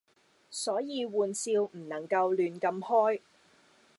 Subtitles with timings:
[0.49, 3.21] 所以玩笑唔能夠亂咁開